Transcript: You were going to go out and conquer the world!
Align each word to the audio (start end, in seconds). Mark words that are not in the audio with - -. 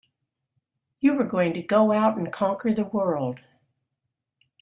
You 0.99 1.13
were 1.13 1.25
going 1.25 1.53
to 1.53 1.61
go 1.61 1.91
out 1.91 2.17
and 2.17 2.33
conquer 2.33 2.73
the 2.73 2.85
world! 2.85 3.41